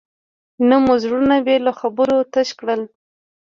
نه 0.67 0.75
مو 0.83 0.93
زړونه 1.03 1.35
بې 1.45 1.55
له 1.65 1.71
خبرو 1.79 2.17
تش 2.33 2.49
کړل. 2.59 2.81